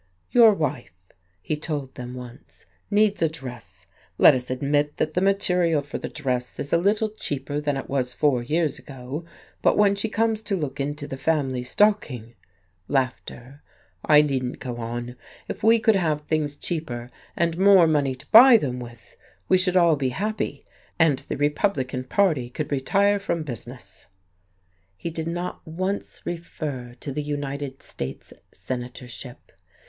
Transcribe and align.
"Your 0.31 0.55
wife," 0.55 0.95
he 1.43 1.55
told 1.55 1.93
them 1.93 2.15
once, 2.15 2.65
"needs 2.89 3.21
a 3.21 3.29
dress. 3.29 3.85
Let 4.17 4.33
us 4.33 4.49
admit 4.49 4.97
that 4.97 5.13
the 5.13 5.21
material 5.21 5.83
for 5.83 5.99
the 5.99 6.09
dress 6.09 6.59
is 6.59 6.73
a 6.73 6.79
little 6.79 7.09
cheaper 7.09 7.61
than 7.61 7.77
it 7.77 7.87
was 7.87 8.11
four 8.11 8.41
years 8.41 8.79
ago, 8.79 9.25
but 9.61 9.77
when 9.77 9.93
she 9.93 10.09
comes 10.09 10.41
to 10.41 10.55
look 10.55 10.79
into 10.79 11.05
the 11.05 11.19
family 11.19 11.63
stocking" 11.63 12.33
"I 12.91 14.21
needn't 14.23 14.57
go 14.57 14.77
on. 14.77 15.17
If 15.47 15.61
we 15.61 15.77
could 15.77 15.97
have 15.97 16.21
things 16.21 16.55
cheaper, 16.55 17.11
and 17.35 17.59
more 17.59 17.85
money 17.85 18.15
to 18.15 18.27
buy 18.31 18.57
them 18.57 18.79
with, 18.79 19.15
we 19.49 19.59
should 19.59 19.77
all 19.77 19.97
be 19.97 20.09
happy, 20.09 20.65
and 20.97 21.19
the 21.19 21.37
Republican 21.37 22.05
party 22.05 22.49
could 22.49 22.71
retire 22.71 23.19
from 23.19 23.43
business." 23.43 24.07
He 24.97 25.11
did 25.11 25.27
not 25.27 25.61
once 25.67 26.21
refer 26.25 26.95
to 27.01 27.11
the 27.11 27.21
United 27.21 27.83
States 27.83 28.33
Senatorship. 28.51 29.51